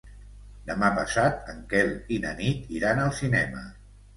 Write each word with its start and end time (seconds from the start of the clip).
Demà 0.69 0.87
passat 0.95 1.51
en 1.53 1.61
Quel 1.75 1.93
i 2.17 2.19
na 2.27 2.35
Nit 2.43 2.75
iran 2.79 3.03
al 3.07 3.17
cinema. 3.23 3.67